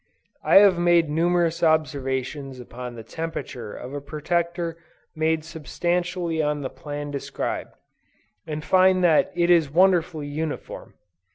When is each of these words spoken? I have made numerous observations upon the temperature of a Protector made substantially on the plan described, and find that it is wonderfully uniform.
I 0.43 0.55
have 0.55 0.79
made 0.79 1.11
numerous 1.11 1.61
observations 1.61 2.59
upon 2.59 2.95
the 2.95 3.03
temperature 3.03 3.71
of 3.75 3.93
a 3.93 4.01
Protector 4.01 4.75
made 5.15 5.45
substantially 5.45 6.41
on 6.41 6.61
the 6.61 6.71
plan 6.71 7.11
described, 7.11 7.75
and 8.47 8.65
find 8.65 9.03
that 9.03 9.31
it 9.35 9.51
is 9.51 9.69
wonderfully 9.69 10.25
uniform. 10.25 10.95